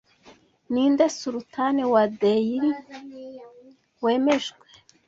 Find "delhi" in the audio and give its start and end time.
2.19-2.71